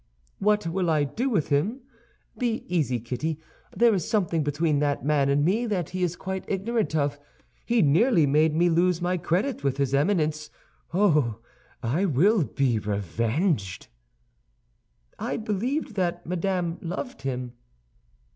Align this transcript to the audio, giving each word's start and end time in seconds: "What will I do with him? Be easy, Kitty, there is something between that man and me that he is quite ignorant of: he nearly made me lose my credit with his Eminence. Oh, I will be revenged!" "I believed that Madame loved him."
"What 0.39 0.65
will 0.65 0.89
I 0.89 1.03
do 1.03 1.29
with 1.29 1.49
him? 1.49 1.81
Be 2.35 2.65
easy, 2.67 2.99
Kitty, 2.99 3.39
there 3.71 3.93
is 3.93 4.09
something 4.09 4.41
between 4.41 4.79
that 4.79 5.05
man 5.05 5.29
and 5.29 5.45
me 5.45 5.67
that 5.67 5.91
he 5.91 6.01
is 6.01 6.15
quite 6.15 6.43
ignorant 6.49 6.95
of: 6.95 7.19
he 7.67 7.83
nearly 7.83 8.25
made 8.25 8.55
me 8.55 8.67
lose 8.67 8.99
my 8.99 9.17
credit 9.17 9.63
with 9.63 9.77
his 9.77 9.93
Eminence. 9.93 10.49
Oh, 10.91 11.37
I 11.83 12.05
will 12.05 12.43
be 12.43 12.79
revenged!" 12.79 13.89
"I 15.19 15.37
believed 15.37 15.93
that 15.93 16.25
Madame 16.25 16.79
loved 16.81 17.21
him." 17.21 17.53